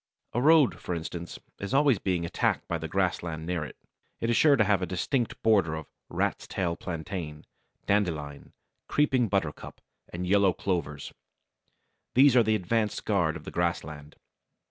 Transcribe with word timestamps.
A 0.33 0.41
road, 0.41 0.79
for 0.79 0.95
instance, 0.95 1.37
is 1.59 1.75
always 1.75 1.99
being 1.99 2.25
attacked 2.25 2.67
by 2.67 2.79
the 2.79 2.87
grassland 2.87 3.45
near 3.45 3.63
it. 3.63 3.77
It 4.19 4.31
is 4.31 4.35
sure 4.35 4.55
to 4.55 4.63
have 4.63 4.81
a 4.81 4.87
distinct 4.87 5.39
border 5.43 5.75
of 5.75 5.85
Rat's 6.09 6.47
Tail 6.47 6.75
Plantain, 6.75 7.45
Dandelion, 7.85 8.53
Creeping 8.87 9.27
Buttercup, 9.27 9.79
and 10.11 10.25
Yellow 10.25 10.53
Clovers. 10.53 11.13
These 12.15 12.35
are 12.35 12.41
the 12.41 12.55
advanced 12.55 13.05
guard 13.05 13.35
of 13.35 13.43
the 13.43 13.51
grassland. 13.51 14.15